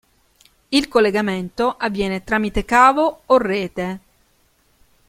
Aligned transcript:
Il 0.69 0.87
collegamento 0.87 1.75
avviene 1.77 2.23
tramite 2.23 2.65
cavo 2.65 3.21
o 3.27 3.37
rete. 3.37 3.99